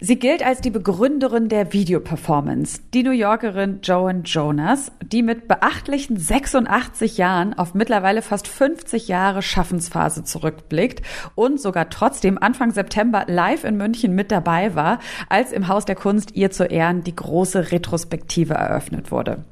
[0.00, 6.16] Sie gilt als die Begründerin der Videoperformance, die New Yorkerin Joan Jonas, die mit beachtlichen
[6.16, 11.02] 86 Jahren auf mittlerweile fast 50 Jahre Schaffensphase zurückblickt
[11.34, 15.96] und sogar trotzdem Anfang September live in München mit dabei war, als im Haus der
[15.96, 19.44] Kunst ihr zu Ehren die große Retrospektive eröffnet wurde.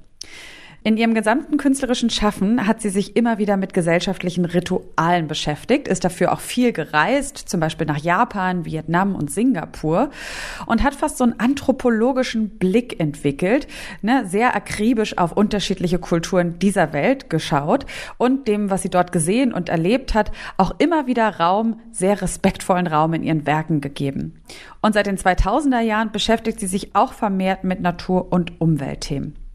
[0.87, 6.05] In ihrem gesamten künstlerischen Schaffen hat sie sich immer wieder mit gesellschaftlichen Ritualen beschäftigt, ist
[6.05, 10.11] dafür auch viel gereist, zum Beispiel nach Japan, Vietnam und Singapur
[10.67, 13.67] und hat fast so einen anthropologischen Blick entwickelt,
[14.00, 17.84] ne, sehr akribisch auf unterschiedliche Kulturen dieser Welt geschaut
[18.17, 22.87] und dem, was sie dort gesehen und erlebt hat, auch immer wieder Raum, sehr respektvollen
[22.87, 24.40] Raum in ihren Werken gegeben.
[24.82, 29.46] Und seit den 2000er Jahren beschäftigt sie sich auch vermehrt mit Natur- und Umweltthemen.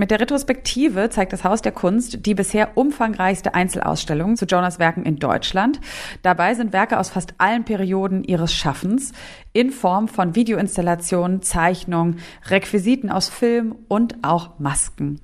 [0.00, 5.04] Mit der Retrospektive zeigt das Haus der Kunst die bisher umfangreichste Einzelausstellung zu Jonas Werken
[5.04, 5.78] in Deutschland.
[6.22, 9.12] Dabei sind Werke aus fast allen Perioden ihres Schaffens
[9.52, 15.20] in Form von Videoinstallationen, Zeichnungen, Requisiten aus Film und auch Masken.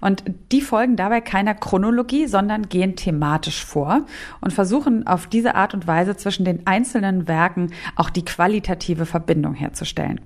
[0.00, 4.04] Und die folgen dabei keiner Chronologie, sondern gehen thematisch vor
[4.40, 9.54] und versuchen auf diese Art und Weise zwischen den einzelnen Werken auch die qualitative Verbindung
[9.54, 10.20] herzustellen.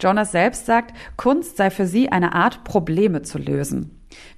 [0.00, 3.90] Jonas selbst sagt, Kunst sei für sie eine Art, Probleme zu lösen.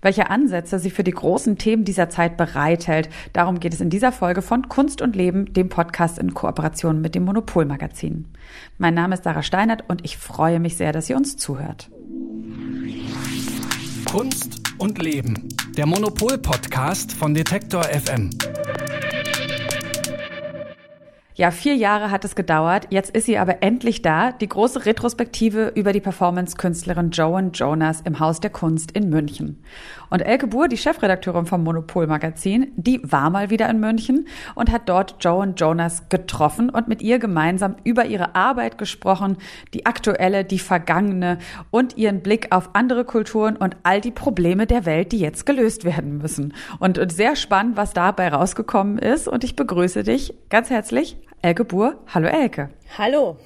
[0.03, 4.13] Welche Ansätze sie für die großen Themen dieser Zeit bereithält, darum geht es in dieser
[4.13, 8.27] Folge von Kunst und Leben, dem Podcast in Kooperation mit dem Monopolmagazin.
[8.79, 11.91] Mein Name ist Sarah Steinert und ich freue mich sehr, dass ihr uns zuhört.
[14.11, 18.31] Kunst und Leben, der Monopol-Podcast von Detektor FM.
[21.39, 22.89] Ja, vier Jahre hat es gedauert.
[22.91, 24.33] Jetzt ist sie aber endlich da.
[24.33, 29.63] Die große Retrospektive über die Performance-Künstlerin Joan Jonas im Haus der Kunst in München.
[30.11, 34.89] Und Elke Buhr, die Chefredakteurin vom Monopol-Magazin, die war mal wieder in München und hat
[34.89, 39.37] dort Joan Jonas getroffen und mit ihr gemeinsam über ihre Arbeit gesprochen,
[39.75, 41.39] die aktuelle, die vergangene
[41.71, 45.85] und ihren Blick auf andere Kulturen und all die Probleme der Welt, die jetzt gelöst
[45.85, 46.53] werden müssen.
[46.81, 49.29] Und sehr spannend, was dabei rausgekommen ist.
[49.29, 51.17] Und ich begrüße dich ganz herzlich.
[51.43, 51.99] Elke Buhr.
[52.09, 52.71] Hallo Elke.
[52.97, 53.39] Hallo.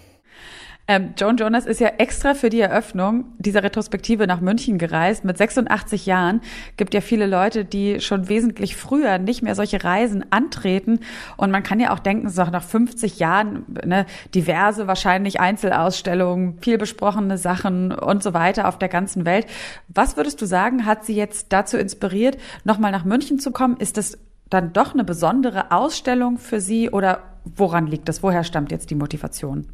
[0.88, 5.24] Ähm, Joan Jonas ist ja extra für die Eröffnung dieser Retrospektive nach München gereist.
[5.24, 6.40] Mit 86 Jahren
[6.76, 11.00] gibt ja viele Leute, die schon wesentlich früher nicht mehr solche Reisen antreten.
[11.36, 16.78] Und man kann ja auch denken, so nach 50 Jahren ne, diverse wahrscheinlich Einzelausstellungen, viel
[16.78, 19.46] besprochene Sachen und so weiter auf der ganzen Welt.
[19.86, 23.76] Was würdest du sagen, hat sie jetzt dazu inspiriert, nochmal nach München zu kommen?
[23.76, 24.18] Ist das
[24.52, 28.22] dann doch eine besondere Ausstellung für Sie oder woran liegt das?
[28.22, 29.66] Woher stammt jetzt die Motivation?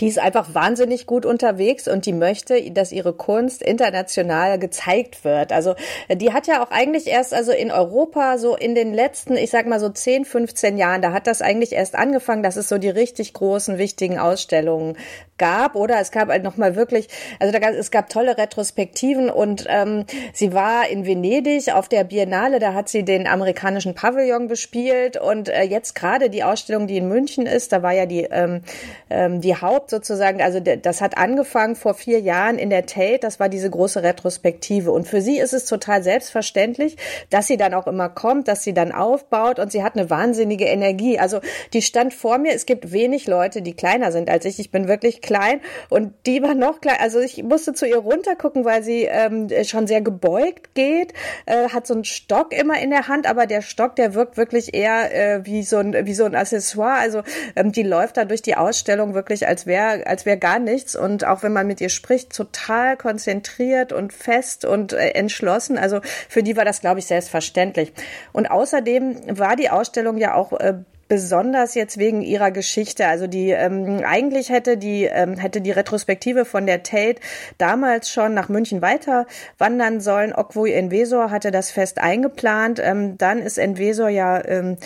[0.00, 5.52] Die ist einfach wahnsinnig gut unterwegs und die möchte, dass ihre Kunst international gezeigt wird.
[5.52, 5.74] Also
[6.10, 9.66] die hat ja auch eigentlich erst also in Europa so in den letzten, ich sag
[9.66, 12.88] mal so 10, 15 Jahren, da hat das eigentlich erst angefangen, dass es so die
[12.88, 14.96] richtig großen, wichtigen Ausstellungen
[15.36, 15.76] gab.
[15.76, 20.04] Oder es gab halt nochmal wirklich, also da gab, es gab tolle Retrospektiven und ähm,
[20.32, 25.48] sie war in Venedig auf der Biennale, da hat sie den amerikanischen Pavillon bespielt und
[25.48, 28.62] äh, jetzt gerade die Ausstellung, die in München ist, da war ja die, ähm,
[29.10, 33.18] ähm, die Haupt überhaupt sozusagen, also das hat angefangen vor vier Jahren in der Tate,
[33.20, 34.90] das war diese große Retrospektive.
[34.92, 36.96] Und für sie ist es total selbstverständlich,
[37.30, 40.66] dass sie dann auch immer kommt, dass sie dann aufbaut und sie hat eine wahnsinnige
[40.66, 41.18] Energie.
[41.18, 41.40] Also
[41.72, 44.58] die stand vor mir, es gibt wenig Leute, die kleiner sind als ich.
[44.58, 46.98] Ich bin wirklich klein und die war noch klein.
[47.00, 51.12] Also ich musste zu ihr runtergucken, weil sie ähm, schon sehr gebeugt geht,
[51.46, 54.74] äh, hat so einen Stock immer in der Hand, aber der Stock, der wirkt wirklich
[54.74, 56.98] eher äh, wie so ein wie so ein Accessoire.
[56.98, 57.22] Also
[57.56, 60.94] ähm, die läuft da durch die Ausstellung wirklich als wäre wäre, als wäre gar nichts.
[60.94, 65.78] Und auch wenn man mit ihr spricht, total konzentriert und fest und äh, entschlossen.
[65.78, 67.92] Also für die war das, glaube ich, selbstverständlich.
[68.32, 70.74] Und außerdem war die Ausstellung ja auch äh,
[71.08, 73.06] besonders jetzt wegen ihrer Geschichte.
[73.06, 77.20] Also die ähm, eigentlich hätte die ähm, hätte die Retrospektive von der Tate
[77.58, 79.26] damals schon nach München weiter
[79.58, 80.32] wandern sollen.
[80.32, 82.80] Okwui Envesor hatte das fest eingeplant.
[82.82, 84.76] Ähm, dann ist Envesor ja ähm, äh,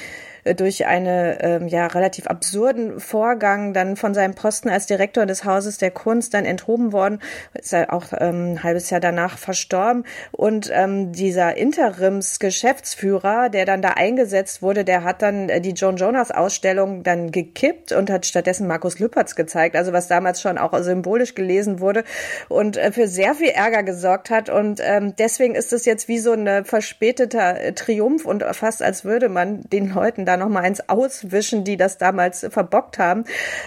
[0.55, 5.79] durch einen ähm, ja relativ absurden Vorgang dann von seinem Posten als Direktor des Hauses
[5.79, 7.21] der Kunst dann enthoben worden,
[7.55, 10.05] ist er auch ähm, ein halbes Jahr danach verstorben.
[10.33, 15.97] Und ähm, dieser Interimsgeschäftsführer, der dann da eingesetzt wurde, der hat dann äh, die Joan
[15.97, 20.77] Jonas Ausstellung dann gekippt und hat stattdessen Markus Lüpertz gezeigt, also was damals schon auch
[20.83, 22.05] symbolisch gelesen wurde
[22.49, 24.49] und äh, für sehr viel Ärger gesorgt hat.
[24.49, 29.29] Und ähm, deswegen ist es jetzt wie so ein verspäteter Triumph und fast als würde
[29.29, 33.25] man den Leuten da da noch mal eins auswischen, die das damals verbockt haben,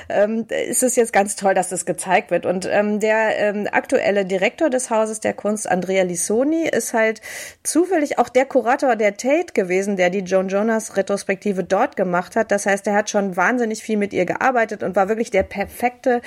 [0.10, 2.46] ähm, ist es jetzt ganz toll, dass das gezeigt wird.
[2.46, 7.22] Und ähm, der ähm, aktuelle Direktor des Hauses der Kunst, Andrea Lissoni, ist halt
[7.64, 12.52] zufällig auch der Kurator der Tate gewesen, der die Joan Jonas Retrospektive dort gemacht hat.
[12.52, 16.22] Das heißt, er hat schon wahnsinnig viel mit ihr gearbeitet und war wirklich der perfekte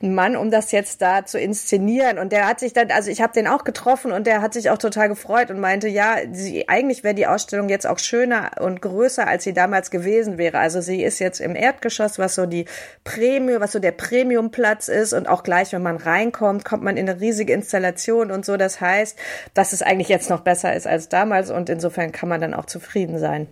[0.00, 2.18] Mann, um das jetzt da zu inszenieren.
[2.18, 4.70] Und der hat sich dann, also ich habe den auch getroffen und der hat sich
[4.70, 8.82] auch total gefreut und meinte, ja, sie, eigentlich wäre die Ausstellung jetzt auch schöner und
[8.82, 10.58] größer, als sie damals gewesen wäre.
[10.58, 12.66] Also sie ist jetzt im Erdgeschoss, was so die
[13.04, 17.08] Premium, was so der Premiumplatz ist und auch gleich, wenn man reinkommt, kommt man in
[17.08, 18.58] eine riesige Installation und so.
[18.58, 19.18] Das heißt,
[19.54, 22.66] dass es eigentlich jetzt noch besser ist als damals und insofern kann man dann auch
[22.66, 23.46] zufrieden sein.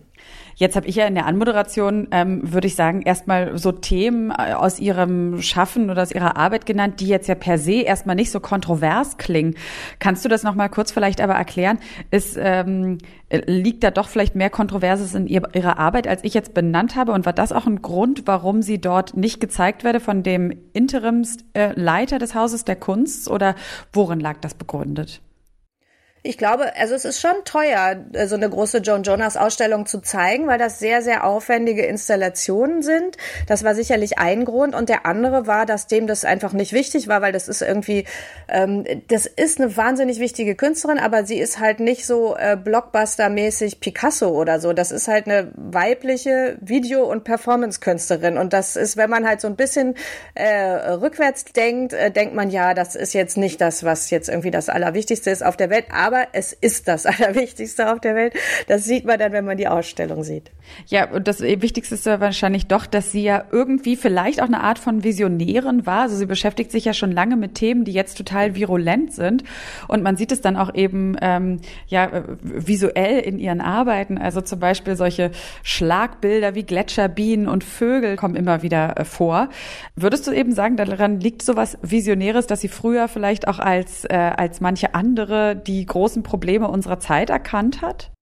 [0.58, 4.54] Jetzt habe ich ja in der Anmoderation, ähm, würde ich sagen, erstmal so Themen äh,
[4.54, 8.32] aus Ihrem Schaffen oder aus Ihrer Arbeit genannt, die jetzt ja per se erstmal nicht
[8.32, 9.54] so kontrovers klingen.
[10.00, 11.78] Kannst du das nochmal kurz vielleicht aber erklären?
[12.10, 12.98] Ist, ähm,
[13.30, 17.12] liegt da doch vielleicht mehr Kontroverses in Ihrer Arbeit, als ich jetzt benannt habe?
[17.12, 22.18] Und war das auch ein Grund, warum sie dort nicht gezeigt werde von dem Interimsleiter
[22.18, 23.30] des Hauses der Kunst?
[23.30, 23.54] Oder
[23.92, 25.20] worin lag das begründet?
[26.28, 30.00] Ich glaube, also es ist schon teuer, äh, so eine große Joan Jonas Ausstellung zu
[30.00, 33.16] zeigen, weil das sehr, sehr aufwendige Installationen sind.
[33.46, 34.74] Das war sicherlich ein Grund.
[34.74, 38.04] Und der andere war, dass dem das einfach nicht wichtig war, weil das ist irgendwie,
[38.46, 43.80] ähm, das ist eine wahnsinnig wichtige Künstlerin, aber sie ist halt nicht so äh, Blockbuster-mäßig
[43.80, 44.74] Picasso oder so.
[44.74, 48.36] Das ist halt eine weibliche Video- und Performance-Künstlerin.
[48.36, 49.94] Und das ist, wenn man halt so ein bisschen
[50.34, 54.50] äh, rückwärts denkt, äh, denkt man, ja, das ist jetzt nicht das, was jetzt irgendwie
[54.50, 55.86] das Allerwichtigste ist auf der Welt.
[55.90, 58.34] Aber aber es ist das Allerwichtigste auf der Welt.
[58.66, 60.50] Das sieht man dann, wenn man die Ausstellung sieht.
[60.86, 64.78] Ja, und das Wichtigste ist wahrscheinlich doch, dass sie ja irgendwie vielleicht auch eine Art
[64.78, 66.02] von Visionärin war.
[66.02, 69.44] Also sie beschäftigt sich ja schon lange mit Themen, die jetzt total virulent sind.
[69.86, 74.18] Und man sieht es dann auch eben ähm, ja visuell in ihren Arbeiten.
[74.18, 75.30] Also zum Beispiel solche
[75.62, 79.48] Schlagbilder wie Gletscher, Bienen und Vögel kommen immer wieder äh, vor.
[79.96, 84.14] Würdest du eben sagen, daran liegt sowas Visionäres, dass sie früher vielleicht auch als äh,
[84.14, 88.12] als manche andere die großen Probleme unserer Zeit erkannt hat?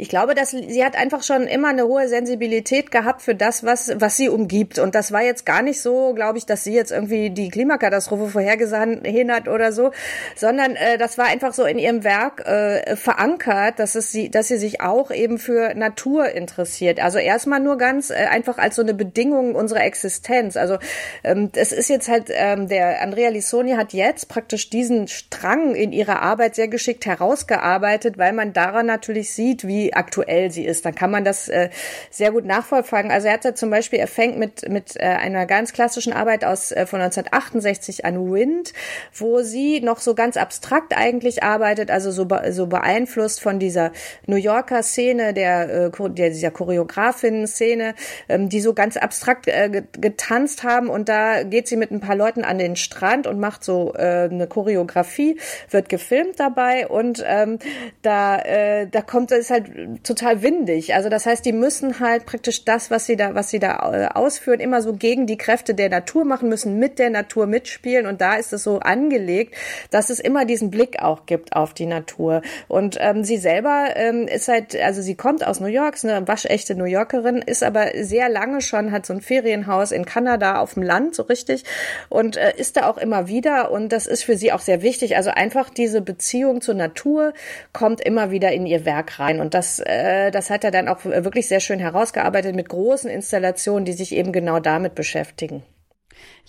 [0.00, 3.92] Ich glaube, dass sie hat einfach schon immer eine hohe Sensibilität gehabt für das, was,
[3.96, 4.78] was sie umgibt.
[4.78, 8.28] Und das war jetzt gar nicht so, glaube ich, dass sie jetzt irgendwie die Klimakatastrophe
[8.28, 9.90] vorhergesehen hat oder so,
[10.36, 14.48] sondern äh, das war einfach so in ihrem Werk äh, verankert, dass es sie, dass
[14.48, 16.98] sie sich auch eben für Natur interessiert.
[16.98, 20.56] Also erstmal nur ganz äh, einfach als so eine Bedingung unserer Existenz.
[20.56, 20.78] Also
[21.24, 25.92] ähm, es ist jetzt halt, ähm, der Andrea Lissoni hat jetzt praktisch diesen Strang in
[25.92, 30.84] ihrer Arbeit sehr geschickt herausgearbeitet, weil man daran natürlich sieht, wie aktuell sie ist.
[30.84, 31.70] Dann kann man das äh,
[32.10, 33.10] sehr gut nachvollziehen.
[33.10, 36.44] Also er hat ja zum Beispiel, er fängt mit, mit äh, einer ganz klassischen Arbeit
[36.44, 38.72] aus äh, von 1968 an Wind,
[39.14, 43.92] wo sie noch so ganz abstrakt eigentlich arbeitet, also so, so beeinflusst von dieser
[44.26, 47.94] New Yorker Szene, der, äh, der dieser Choreografinnen-Szene,
[48.28, 52.16] ähm, die so ganz abstrakt äh, getanzt haben und da geht sie mit ein paar
[52.16, 55.38] Leuten an den Strand und macht so äh, eine Choreografie,
[55.70, 57.58] wird gefilmt dabei und ähm,
[58.02, 59.69] da, äh, da kommt es halt
[60.02, 60.94] total windig.
[60.94, 64.08] Also das heißt, die müssen halt praktisch das, was sie da, was sie da äh,
[64.14, 68.06] ausführen, immer so gegen die Kräfte der Natur machen, müssen mit der Natur mitspielen.
[68.06, 69.54] Und da ist es so angelegt,
[69.90, 72.42] dass es immer diesen Blick auch gibt auf die Natur.
[72.68, 76.26] Und ähm, sie selber ähm, ist halt, also sie kommt aus New York, ist eine
[76.26, 80.74] waschechte New Yorkerin, ist aber sehr lange schon, hat so ein Ferienhaus in Kanada auf
[80.74, 81.64] dem Land, so richtig,
[82.08, 83.70] und äh, ist da auch immer wieder.
[83.70, 85.16] Und das ist für sie auch sehr wichtig.
[85.16, 87.34] Also einfach diese Beziehung zur Natur
[87.72, 89.40] kommt immer wieder in ihr Werk rein.
[89.40, 93.10] Und das das, äh, das hat er dann auch wirklich sehr schön herausgearbeitet mit großen
[93.10, 95.62] Installationen, die sich eben genau damit beschäftigen.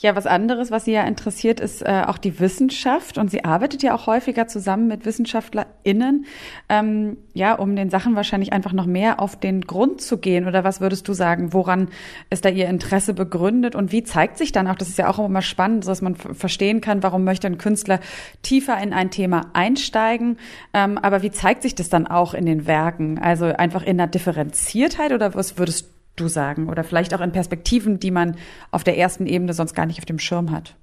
[0.02, 3.20] Ja, was anderes, was Sie ja interessiert, ist äh, auch die Wissenschaft.
[3.20, 6.26] Und sie arbeitet ja auch häufiger zusammen mit WissenschaftlerInnen,
[6.70, 10.48] ähm, ja, um den Sachen wahrscheinlich einfach noch mehr auf den Grund zu gehen.
[10.48, 11.90] Oder was würdest du sagen, woran
[12.32, 13.76] ist da Ihr Interesse begründet?
[13.76, 16.82] Und wie zeigt sich dann auch, das ist ja auch immer spannend, dass man verstehen
[16.82, 18.00] kann, warum möchte ein Künstler
[18.42, 20.38] tiefer in ein Thema einsteigen.
[20.74, 23.20] Ähm, aber wie zeigt sich das dann auch in den Werken?
[23.20, 26.70] Also einfach in der Differenziertheit oder was würdest du sagen?
[26.70, 28.38] Oder vielleicht auch in Perspektiven, die man
[28.72, 30.76] auf der ersten Ebene sonst gar nicht auf dem Schirm hat?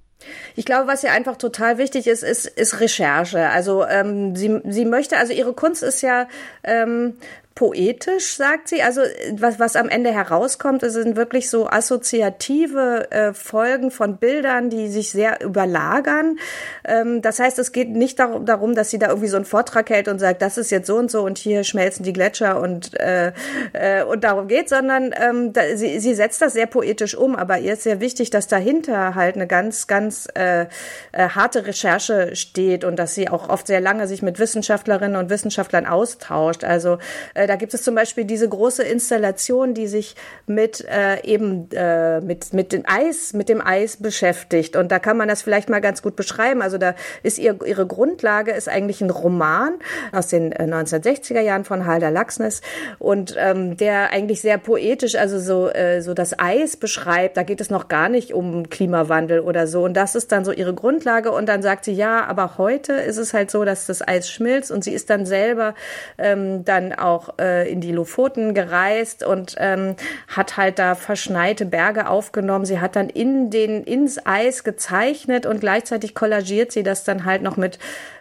[0.56, 3.49] Ich glaube, was ihr einfach total wichtig ist, ist, ist Recherche.
[3.50, 6.26] Also ähm, sie, sie möchte, also ihre Kunst ist ja
[6.64, 7.14] ähm,
[7.58, 8.82] poetisch, sagt sie.
[8.82, 9.00] Also
[9.32, 15.10] was, was am Ende herauskommt, sind wirklich so assoziative äh, Folgen von Bildern, die sich
[15.10, 16.38] sehr überlagern.
[16.84, 19.90] Ähm, das heißt, es geht nicht darum, darum, dass sie da irgendwie so einen Vortrag
[19.90, 22.94] hält und sagt, das ist jetzt so und so und hier schmelzen die Gletscher und,
[22.94, 23.32] äh,
[23.72, 27.34] äh, und darum geht, sondern ähm, da, sie, sie setzt das sehr poetisch um.
[27.34, 30.66] Aber ihr ist sehr wichtig, dass dahinter halt eine ganz, ganz äh,
[31.10, 35.28] äh, harte Recherche steht und dass sie auch oft sehr lange sich mit Wissenschaftlerinnen und
[35.28, 36.62] Wissenschaftlern austauscht.
[36.62, 36.98] Also
[37.34, 40.14] äh, da gibt es zum Beispiel diese große Installation, die sich
[40.47, 44.76] mit äh, eben äh, mit mit dem Eis, mit dem Eis beschäftigt.
[44.76, 46.62] Und da kann man das vielleicht mal ganz gut beschreiben.
[46.62, 49.78] Also da ist ihr, ihre Grundlage ist eigentlich ein Roman
[50.12, 52.61] aus den 1960er äh, Jahren von Halder Laxness
[52.99, 57.37] und ähm, der eigentlich sehr poetisch, also so äh, so das Eis beschreibt.
[57.37, 59.85] Da geht es noch gar nicht um Klimawandel oder so.
[59.85, 61.33] Und das ist dann so ihre Grundlage.
[61.33, 64.71] Und dann sagt sie ja, aber heute ist es halt so, dass das Eis schmilzt
[64.71, 65.75] und sie ist dann selber
[66.19, 69.97] ähm, dann auch äh, in die Lofoten gereist und ähm,
[70.28, 72.64] hat halt da verschneite Berge aufgenommen.
[72.64, 77.42] Sie hat dann in den ins Eis gezeichnet und gleichzeitig kollagiert sie das dann halt
[77.42, 77.78] noch mit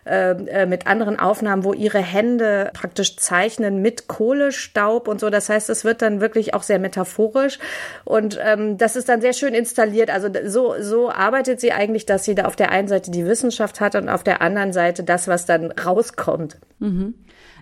[0.08, 5.30] äh, äh, mit anderen Aufnahmen, wo ihre Hände praktisch zeichnen mit Kohlestaub und so.
[5.30, 7.60] Das heißt, es wird dann wirklich auch sehr metaphorisch
[8.06, 10.10] und ähm, das ist dann sehr schön installiert.
[10.10, 13.82] Also so so arbeitet sie eigentlich, dass sie da auf der einen Seite die Wissenschaft
[13.82, 16.58] hat und auf der anderen Seite das, was dann rauskommt.
[16.80, 17.16] Mhm.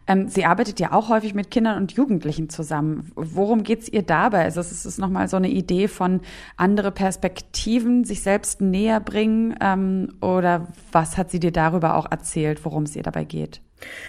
[0.07, 3.11] Ähm, sie arbeitet ja auch häufig mit Kindern und Jugendlichen zusammen.
[3.15, 4.43] Worum geht's ihr dabei?
[4.43, 6.21] Also es ist nochmal so eine Idee von
[6.57, 12.63] andere Perspektiven, sich selbst näher bringen ähm, oder was hat sie dir darüber auch erzählt,
[12.65, 13.61] worum es ihr dabei geht?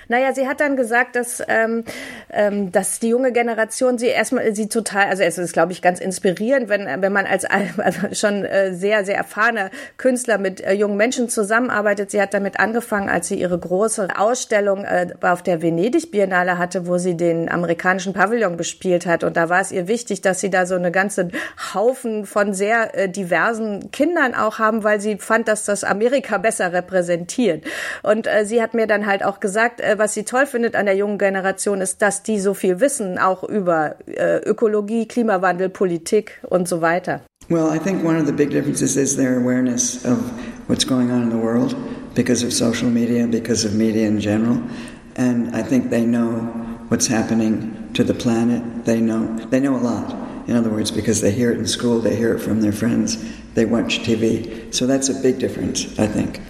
[0.09, 1.85] Naja, sie hat dann gesagt, dass, ähm,
[2.33, 6.01] ähm, dass die junge Generation sie erstmal, sie total, also es ist, glaube ich, ganz
[6.01, 7.45] inspirierend, wenn, wenn man als
[7.79, 12.13] also schon äh, sehr, sehr erfahrener Künstler mit äh, jungen Menschen zusammenarbeitet.
[12.13, 16.87] Sie hat damit angefangen, als sie ihre große Ausstellung äh, auf der Venedig Biennale hatte,
[16.87, 19.25] wo sie den amerikanischen Pavillon bespielt hat.
[19.25, 21.29] Und da war es ihr wichtig, dass sie da so eine ganze
[21.75, 26.73] Haufen von sehr äh, diversen Kindern auch haben, weil sie fand, dass das Amerika besser
[26.73, 27.65] repräsentiert.
[28.05, 30.77] Und äh, sie hat mir dann halt auch gesagt, gesagt, äh, was sie toll findet
[30.77, 35.71] an der jungen Generation, ist, dass die so viel wissen, auch über äh, Ökologie, Klimawandel,
[35.71, 37.23] Politik und so weiter.
[37.49, 40.19] Well, I think one of the big differences is their awareness of
[40.69, 41.75] what's going on in the world
[42.15, 44.59] because of social media, because of media in general.
[45.17, 46.51] And I think they know
[46.91, 48.85] what's happening to the planet.
[48.85, 50.15] They know they know a lot.
[50.47, 53.17] In other words, because they hear it in school, they hear it from their friends,
[53.55, 54.71] they watch TV.
[54.71, 56.41] So that's a big difference, I think.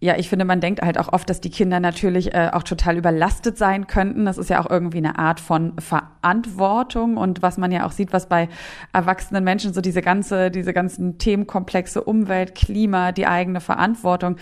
[0.00, 2.96] Ja, ich finde, man denkt halt auch oft, dass die Kinder natürlich äh, auch total
[2.96, 4.26] überlastet sein könnten.
[4.26, 8.12] Das ist ja auch irgendwie eine Art von Verantwortung und was man ja auch sieht,
[8.12, 8.48] was bei
[8.92, 14.36] erwachsenen Menschen so diese ganze, diese ganzen Themenkomplexe Umwelt, Klima, die eigene Verantwortung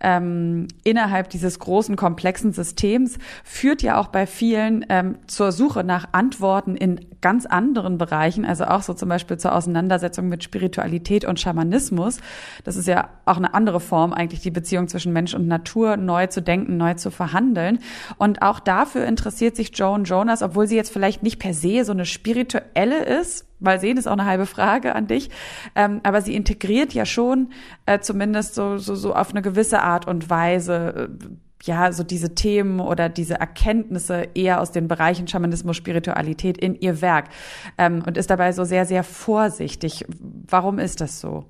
[0.00, 6.08] ähm, innerhalb dieses großen komplexen Systems führt ja auch bei vielen ähm, zur Suche nach
[6.12, 11.38] Antworten in ganz anderen Bereichen, also auch so zum Beispiel zur Auseinandersetzung mit Spiritualität und
[11.38, 12.18] Schamanismus.
[12.64, 15.96] Das ist ja auch eine andere Form eigentlich die Beziehung zwischen zwischen Mensch und Natur
[15.96, 17.80] neu zu denken, neu zu verhandeln.
[18.18, 21.92] Und auch dafür interessiert sich Joan Jonas, obwohl sie jetzt vielleicht nicht per se so
[21.92, 25.30] eine spirituelle ist, weil sehen ist auch eine halbe Frage an dich.
[25.74, 27.48] Ähm, aber sie integriert ja schon
[27.86, 31.26] äh, zumindest so, so, so auf eine gewisse Art und Weise äh,
[31.64, 37.00] ja, so diese Themen oder diese Erkenntnisse eher aus den Bereichen Schamanismus, Spiritualität in ihr
[37.00, 37.26] Werk
[37.78, 40.04] ähm, und ist dabei so sehr, sehr vorsichtig.
[40.48, 41.46] Warum ist das so?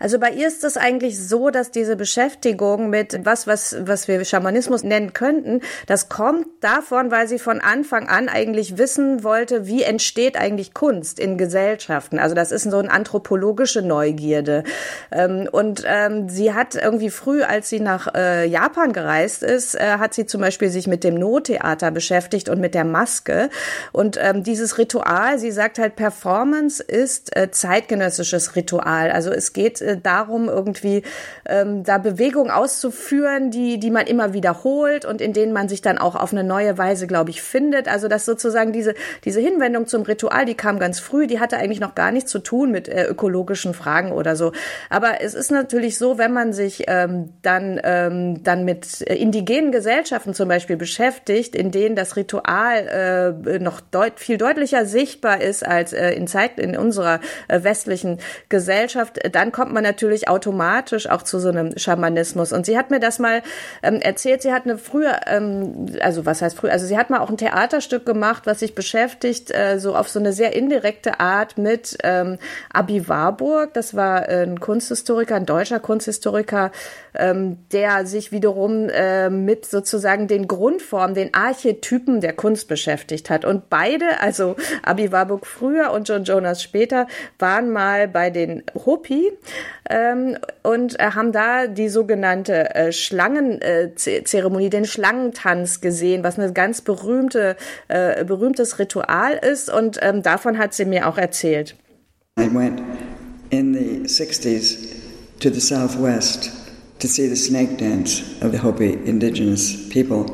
[0.00, 4.24] Also bei ihr ist es eigentlich so, dass diese Beschäftigung mit was, was, was wir
[4.24, 9.84] Schamanismus nennen könnten, das kommt davon, weil sie von Anfang an eigentlich wissen wollte, wie
[9.84, 12.18] entsteht eigentlich Kunst in Gesellschaften.
[12.18, 14.64] Also das ist so eine anthropologische Neugierde.
[15.12, 19.98] Ähm, und ähm, sie hat irgendwie früh, als sie nach äh, Japan gereist ist, äh,
[19.98, 23.48] hat sie zum Beispiel sich mit dem No-Theater beschäftigt und mit der Maske.
[23.92, 29.12] Und ähm, dieses Ritual, sie sagt halt, Performance ist äh, zeitgenössisches Ritual.
[29.12, 31.02] Also es geht äh, darum, irgendwie
[31.46, 35.98] ähm, da Bewegungen auszuführen, die, die man immer wiederholt und in denen man sich dann
[35.98, 37.88] auch auf eine neue Weise, glaube ich, findet.
[37.88, 41.80] Also dass sozusagen diese, diese Hinwendung zum Ritual, die kam ganz früh, die hatte eigentlich
[41.80, 44.52] noch gar nichts zu tun mit äh, ökologischen Fragen oder so.
[44.90, 50.34] Aber es ist natürlich so, wenn man sich ähm, dann, ähm, dann mit indigenen Gesellschaften
[50.34, 55.92] zum Beispiel beschäftigt, in denen das Ritual äh, noch deut viel deutlicher sichtbar ist als
[55.92, 61.38] äh, in Zeit in unserer äh, westlichen Gesellschaft, dann kommt man natürlich automatisch auch zu
[61.38, 62.52] so einem Schamanismus.
[62.52, 63.42] Und sie hat mir das mal
[63.82, 67.20] ähm, erzählt, sie hat eine früher, ähm, also was heißt früher, also sie hat mal
[67.20, 71.58] auch ein Theaterstück gemacht, was sich beschäftigt, äh, so auf so eine sehr indirekte Art
[71.58, 72.38] mit ähm,
[72.72, 73.74] Abi Warburg.
[73.74, 76.70] Das war ein Kunsthistoriker, ein deutscher Kunsthistoriker,
[77.14, 83.44] ähm, der sich wiederum äh, mit sozusagen den Grundformen, den Archetypen der Kunst beschäftigt hat.
[83.44, 87.06] Und beide, also Abi Warburg früher und John Jonas später,
[87.38, 89.32] waren mal bei den Hopi
[89.88, 96.80] ähm, und äh, haben da die sogenannte äh, Schlangenzeremonie, den Schlangentanz gesehen, was eine ganz
[96.80, 97.56] berühmte,
[97.88, 99.70] äh, berühmtes Ritual ist.
[99.70, 101.76] Und ähm, davon hat sie mir auch erzählt.
[102.38, 102.82] I went
[103.50, 104.76] in the 60s
[105.40, 106.50] to the southwest
[106.98, 110.26] to see the snake dance of the Hopi indigenous people.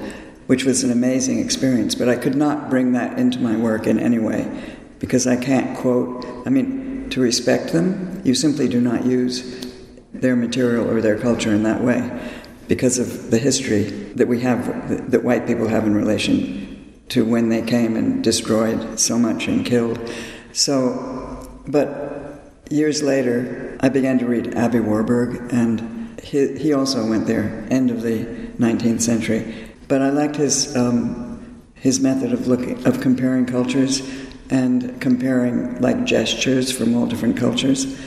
[0.51, 1.95] which was an amazing experience.
[1.95, 4.49] But I could not bring that into my work in any way
[4.99, 6.27] because I can't quote.
[6.45, 9.67] I mean, to respect them, you simply do not use
[10.13, 12.11] their material or their culture in that way
[12.69, 13.83] because of the history
[14.15, 16.71] that we have, that white people have in relation
[17.09, 19.99] to when they came and destroyed so much and killed.
[20.53, 27.27] So, but years later, I began to read Abby Warburg, and he, he also went
[27.27, 28.25] there, end of the
[28.59, 29.73] 19th century.
[29.89, 34.01] But I liked his, um, his method of looking, of comparing cultures
[34.51, 37.99] and comparing like gestures from all different cultures,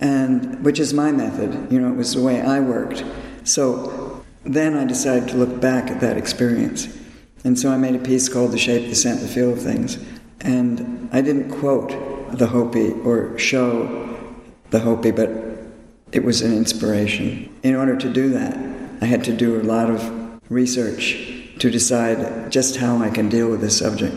[0.00, 1.70] and which is my method.
[1.72, 3.04] You know, it was the way I worked.
[3.44, 6.88] So then I decided to look back at that experience.
[7.44, 9.98] And so I made a piece called The Shape, the Scent, the Feel of Things.
[10.40, 11.90] And I didn't quote
[12.36, 14.18] the Hopi or show
[14.70, 15.30] the Hopi, but
[16.12, 17.54] it was an inspiration.
[17.62, 18.56] In order to do that,
[19.00, 23.48] I had to do a lot of research to decide just how I can deal
[23.48, 24.14] with this subject.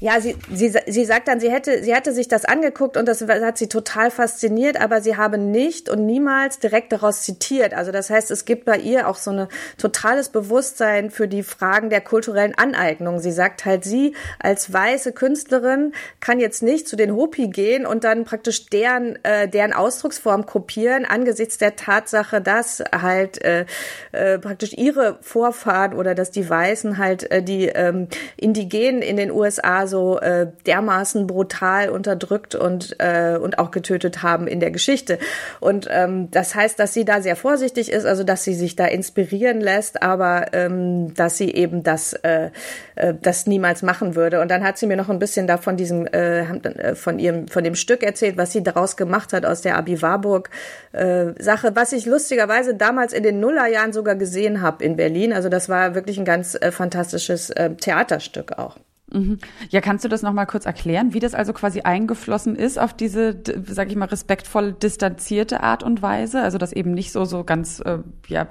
[0.00, 3.20] Ja, sie, sie, sie sagt dann, sie hätte, sie hatte sich das angeguckt und das
[3.26, 7.74] hat sie total fasziniert, aber sie habe nicht und niemals direkt daraus zitiert.
[7.74, 11.90] Also das heißt, es gibt bei ihr auch so ein totales Bewusstsein für die Fragen
[11.90, 13.18] der kulturellen Aneignung.
[13.18, 18.04] Sie sagt halt, sie als weiße Künstlerin kann jetzt nicht zu den Hopi gehen und
[18.04, 23.66] dann praktisch deren, äh, deren Ausdrucksform kopieren, angesichts der Tatsache, dass halt äh,
[24.12, 29.32] äh, praktisch ihre Vorfahren oder dass die Weißen halt äh, die ähm, Indigenen in den
[29.32, 35.18] USA so äh, dermaßen brutal unterdrückt und, äh, und auch getötet haben in der Geschichte.
[35.60, 38.86] Und ähm, das heißt, dass sie da sehr vorsichtig ist, also dass sie sich da
[38.86, 42.50] inspirieren lässt, aber ähm, dass sie eben das, äh,
[42.94, 44.40] äh, das niemals machen würde.
[44.40, 47.48] Und dann hat sie mir noch ein bisschen da von diesem, äh, äh von ihrem,
[47.48, 50.50] von dem Stück erzählt, was sie daraus gemacht hat aus der Abi Warburg
[50.92, 55.32] äh, Sache, was ich lustigerweise damals in den Nullerjahren sogar gesehen habe in Berlin.
[55.32, 58.76] Also das war wirklich ein ganz äh, fantastisches äh, Theaterstück auch.
[59.12, 59.38] Mhm.
[59.70, 62.92] Ja, kannst du das noch mal kurz erklären, wie das also quasi eingeflossen ist auf
[62.92, 66.42] diese, sag ich mal, respektvoll distanzierte Art und Weise?
[66.42, 68.46] Also das eben nicht so so ganz äh, ja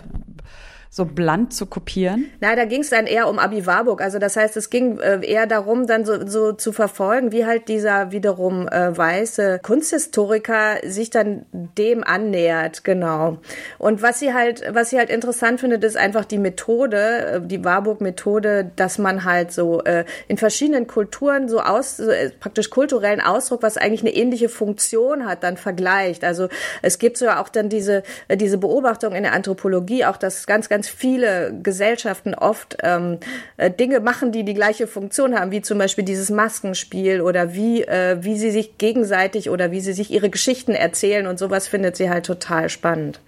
[0.89, 2.29] so bland zu kopieren?
[2.39, 4.01] Na, da ging es dann eher um Abi Warburg.
[4.01, 7.67] Also das heißt, es ging äh, eher darum, dann so, so zu verfolgen, wie halt
[7.67, 13.37] dieser wiederum äh, weiße Kunsthistoriker sich dann dem annähert, genau.
[13.77, 17.63] Und was sie halt, was sie halt interessant findet, ist einfach die Methode, äh, die
[17.63, 23.21] Warburg-Methode, dass man halt so äh, in verschiedenen Kulturen so aus, so, äh, praktisch kulturellen
[23.21, 26.23] Ausdruck, was eigentlich eine ähnliche Funktion hat, dann vergleicht.
[26.23, 26.47] Also
[26.81, 30.69] es gibt so auch dann diese, äh, diese Beobachtung in der Anthropologie, auch dass ganz,
[30.69, 33.17] ganz ganz viele Gesellschaften oft ähm,
[33.57, 37.81] äh, Dinge machen, die die gleiche Funktion haben, wie zum Beispiel dieses Maskenspiel oder wie,
[37.81, 41.95] äh, wie sie sich gegenseitig oder wie sie sich ihre Geschichten erzählen und sowas findet
[41.95, 43.19] sie halt total spannend.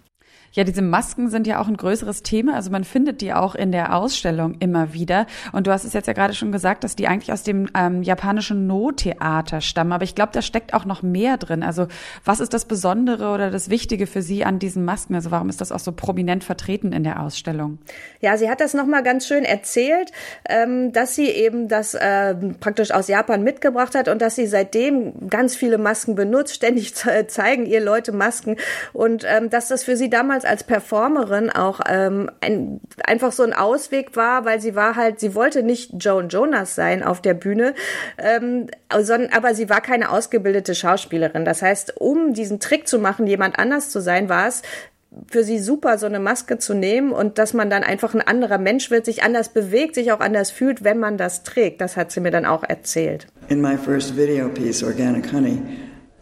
[0.52, 2.56] Ja, diese Masken sind ja auch ein größeres Thema.
[2.56, 5.26] Also man findet die auch in der Ausstellung immer wieder.
[5.52, 8.04] Und du hast es jetzt ja gerade schon gesagt, dass die eigentlich aus dem ähm,
[8.04, 9.92] japanischen No-Theater stammen.
[9.92, 11.64] Aber ich glaube, da steckt auch noch mehr drin.
[11.64, 11.88] Also
[12.26, 15.16] was ist das Besondere oder das Wichtige für Sie an diesen Masken?
[15.16, 17.80] Also warum ist das auch so prominent vertreten in der Ausstellung?
[18.20, 20.12] Ja, sie hat das nochmal ganz schön erzählt,
[20.48, 25.30] ähm, dass sie eben das äh, praktisch aus Japan mitgebracht hat und dass sie seitdem
[25.30, 26.56] ganz viele Masken benutzt.
[26.56, 26.94] Ständig
[27.28, 28.58] zeigen ihr Leute Masken
[28.94, 33.44] und ähm, dass das für sie damals damals als Performerin auch ähm, ein, einfach so
[33.44, 37.34] ein Ausweg war, weil sie war halt, sie wollte nicht Joan Jonas sein auf der
[37.34, 37.74] Bühne,
[38.18, 38.68] ähm,
[39.00, 41.46] sondern, aber sie war keine ausgebildete Schauspielerin.
[41.46, 44.62] Das heißt, um diesen Trick zu machen, jemand anders zu sein, war es
[45.28, 48.60] für sie super, so eine Maske zu nehmen und dass man dann einfach ein anderer
[48.60, 51.82] Mensch wird, sich anders bewegt, sich auch anders fühlt, wenn man das trägt.
[51.82, 53.26] Das hat sie mir dann auch erzählt.
[53.48, 55.60] In my first video piece, Organic Honey,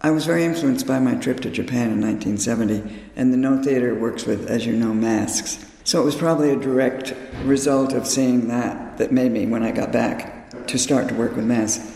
[0.01, 3.95] I was very influenced by my trip to Japan in 1970, and the No Theater
[3.95, 5.65] works with, as you know, masks.
[5.83, 9.71] So it was probably a direct result of seeing that that made me, when I
[9.71, 11.93] got back, to start to work with masks.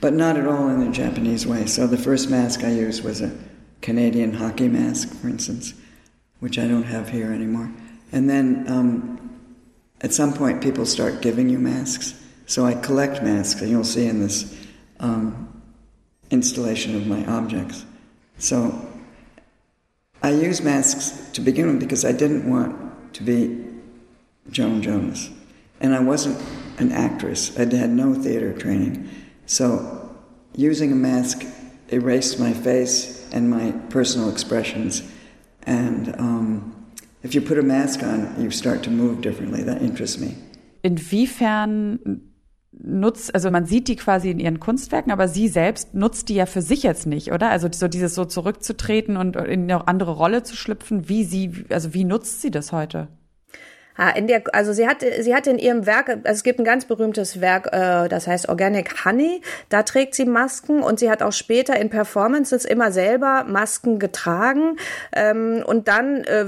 [0.00, 1.66] But not at all in the Japanese way.
[1.66, 3.36] So the first mask I used was a
[3.80, 5.74] Canadian hockey mask, for instance,
[6.40, 7.70] which I don't have here anymore.
[8.10, 9.38] And then um,
[10.00, 12.20] at some point, people start giving you masks.
[12.46, 14.58] So I collect masks, and you'll see in this
[14.98, 15.53] um,
[16.34, 17.86] installation of my objects.
[18.38, 18.56] So
[20.22, 23.64] I use masks to begin with because I didn't want to be
[24.50, 25.30] Joan Jonas.
[25.80, 26.38] And I wasn't
[26.78, 29.08] an actress, I had no theater training.
[29.46, 30.16] So
[30.56, 31.44] using a mask
[31.88, 35.02] erased my face and my personal expressions.
[35.66, 36.86] And um,
[37.22, 39.62] if you put a mask on, you start to move differently.
[39.62, 40.36] That interests me.
[40.82, 42.20] Inwiefern
[42.82, 46.46] nutzt, also man sieht die quasi in ihren Kunstwerken, aber sie selbst nutzt die ja
[46.46, 47.50] für sich jetzt nicht, oder?
[47.50, 51.94] Also so dieses so zurückzutreten und in eine andere Rolle zu schlüpfen, wie sie, also
[51.94, 53.08] wie nutzt sie das heute?
[53.96, 56.64] Ah, in der, also sie hat, sie hat in ihrem Werk, also es gibt ein
[56.64, 59.40] ganz berühmtes Werk, äh, das heißt Organic Honey.
[59.68, 64.78] Da trägt sie Masken und sie hat auch später in Performances immer selber Masken getragen.
[65.12, 66.46] Ähm, und dann, äh,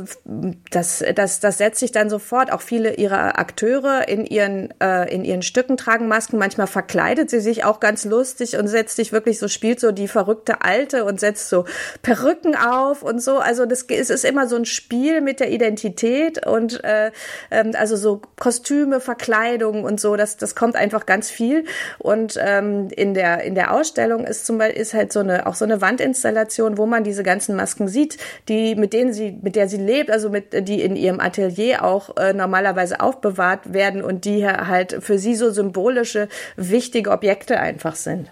[0.72, 2.52] das, das, das setzt sich dann sofort.
[2.52, 6.38] Auch viele ihrer Akteure in ihren, äh, in ihren Stücken tragen Masken.
[6.38, 10.08] Manchmal verkleidet sie sich auch ganz lustig und setzt sich wirklich so, spielt so die
[10.08, 11.64] verrückte Alte und setzt so
[12.02, 13.38] Perücken auf und so.
[13.38, 17.12] Also das es ist immer so ein Spiel mit der Identität und äh,
[17.50, 21.64] ähm, also so Kostüme, Verkleidung und so, das, das kommt einfach ganz viel.
[21.98, 25.54] Und ähm, in der in der Ausstellung ist zum Beispiel ist halt so eine auch
[25.54, 28.18] so eine Wandinstallation, wo man diese ganzen Masken sieht,
[28.48, 32.16] die mit denen sie mit der sie lebt, also mit die in ihrem Atelier auch
[32.16, 38.30] äh, normalerweise aufbewahrt werden und die halt für sie so symbolische wichtige Objekte einfach sind.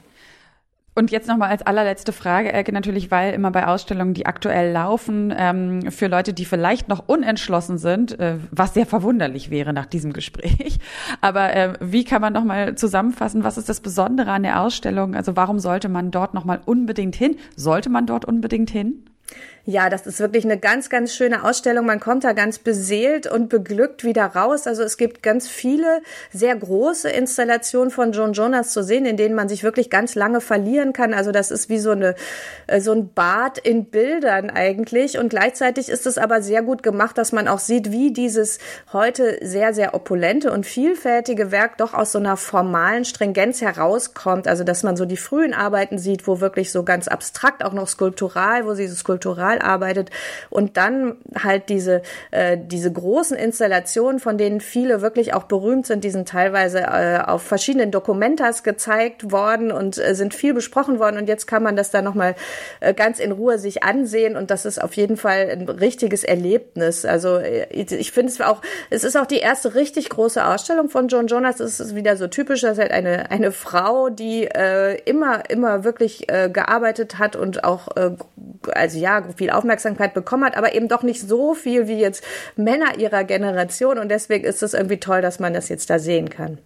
[0.97, 5.35] Und jetzt nochmal als allerletzte Frage, Elke, natürlich, weil immer bei Ausstellungen, die aktuell laufen,
[5.37, 10.13] ähm, für Leute, die vielleicht noch unentschlossen sind, äh, was sehr verwunderlich wäre nach diesem
[10.13, 10.79] Gespräch.
[11.21, 15.17] Aber äh, wie kann man nochmal zusammenfassen, was ist das Besondere an der Ausstellung?
[15.17, 17.37] Also warum sollte man dort nochmal unbedingt hin?
[17.57, 19.05] Sollte man dort unbedingt hin?
[19.67, 21.87] Ja, das ist wirklich eine ganz, ganz schöne Ausstellung.
[21.87, 24.67] Man kommt da ganz beseelt und beglückt wieder raus.
[24.67, 29.35] Also es gibt ganz viele sehr große Installationen von John Jonas zu sehen, in denen
[29.35, 31.15] man sich wirklich ganz lange verlieren kann.
[31.15, 32.15] Also das ist wie so eine,
[32.67, 35.17] äh, so ein Bad in Bildern eigentlich.
[35.17, 38.59] Und gleichzeitig ist es aber sehr gut gemacht, dass man auch sieht, wie dieses
[38.93, 44.47] heute sehr, sehr opulente und vielfältige Werk doch aus so einer formalen Stringenz herauskommt.
[44.47, 47.89] Also dass man so die frühen Arbeiten sieht, wo wirklich so ganz abstrakt, auch noch
[47.89, 50.11] skulptural, wo sie so skulptural digital arbeitet
[50.51, 56.05] und dann halt diese, äh, diese großen Installationen, von denen viele wirklich auch berühmt sind,
[56.05, 61.19] die sind teilweise äh, auf verschiedenen Dokumentas gezeigt worden und äh, sind viel besprochen worden
[61.19, 62.35] und jetzt kann man das dann nochmal
[62.81, 67.05] äh, ganz in Ruhe sich ansehen und das ist auf jeden Fall ein richtiges Erlebnis.
[67.05, 71.09] Also äh, ich finde es auch, es ist auch die erste richtig große Ausstellung von
[71.09, 71.61] John Jonas.
[71.61, 76.29] Es ist wieder so typisch, dass halt eine, eine Frau, die äh, immer, immer wirklich
[76.29, 78.11] äh, gearbeitet hat und auch, äh,
[78.73, 82.25] also ja, viel Aufmerksamkeit bekommen hat, aber eben doch nicht so viel wie jetzt
[82.57, 83.99] Männer ihrer Generation.
[83.99, 86.59] Und deswegen ist es irgendwie toll, dass man das jetzt da sehen kann.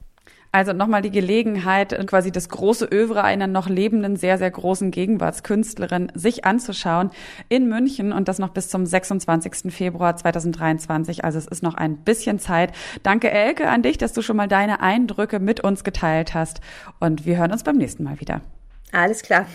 [0.52, 6.10] Also nochmal die Gelegenheit, quasi das große Övre einer noch lebenden, sehr, sehr großen Gegenwartskünstlerin
[6.14, 7.10] sich anzuschauen
[7.48, 9.74] in München und das noch bis zum 26.
[9.74, 11.24] Februar 2023.
[11.24, 12.72] Also es ist noch ein bisschen Zeit.
[13.02, 16.60] Danke, Elke, an dich, dass du schon mal deine Eindrücke mit uns geteilt hast.
[17.00, 18.40] Und wir hören uns beim nächsten Mal wieder.
[18.92, 19.46] Alles klar.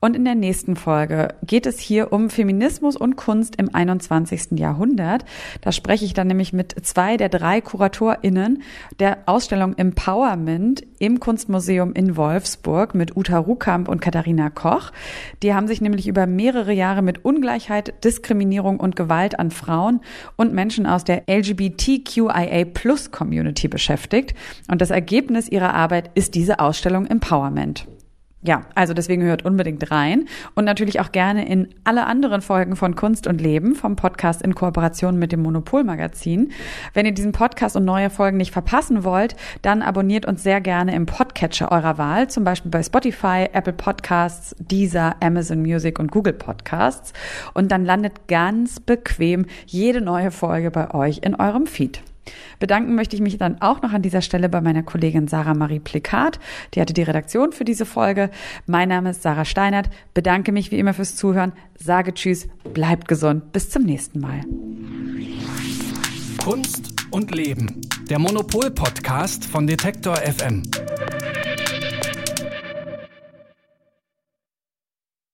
[0.00, 4.58] Und in der nächsten Folge geht es hier um Feminismus und Kunst im 21.
[4.58, 5.24] Jahrhundert.
[5.60, 8.62] Da spreche ich dann nämlich mit zwei der drei KuratorInnen
[9.00, 14.92] der Ausstellung Empowerment im Kunstmuseum in Wolfsburg mit Uta Rukamp und Katharina Koch.
[15.42, 20.00] Die haben sich nämlich über mehrere Jahre mit Ungleichheit, Diskriminierung und Gewalt an Frauen
[20.36, 24.34] und Menschen aus der LGBTQIA Plus Community beschäftigt.
[24.70, 27.88] Und das Ergebnis ihrer Arbeit ist diese Ausstellung Empowerment.
[28.40, 32.94] Ja, also deswegen hört unbedingt rein und natürlich auch gerne in alle anderen Folgen von
[32.94, 36.52] Kunst und Leben vom Podcast in Kooperation mit dem Monopol Magazin.
[36.94, 40.94] Wenn ihr diesen Podcast und neue Folgen nicht verpassen wollt, dann abonniert uns sehr gerne
[40.94, 46.34] im Podcatcher eurer Wahl, zum Beispiel bei Spotify, Apple Podcasts, Deezer, Amazon Music und Google
[46.34, 47.12] Podcasts
[47.54, 52.02] und dann landet ganz bequem jede neue Folge bei euch in eurem Feed.
[52.58, 55.80] Bedanken möchte ich mich dann auch noch an dieser Stelle bei meiner Kollegin Sarah Marie
[55.80, 56.38] Plikat.
[56.74, 58.30] Die hatte die Redaktion für diese Folge.
[58.66, 59.90] Mein Name ist Sarah Steinert.
[60.14, 61.52] Bedanke mich wie immer fürs Zuhören.
[61.76, 63.52] Sage Tschüss, bleibt gesund.
[63.52, 64.40] Bis zum nächsten Mal.
[66.42, 67.80] Kunst und Leben.
[68.08, 70.62] Der Monopol-Podcast von Detektor FM.